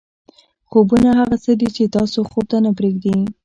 خوبونه 0.69 1.09
هغه 1.19 1.35
څه 1.43 1.51
دي 1.59 1.69
چې 1.75 1.83
تاسو 1.95 2.19
خوب 2.29 2.45
ته 2.51 2.57
نه 2.65 2.71
پرېږدي. 2.77 3.15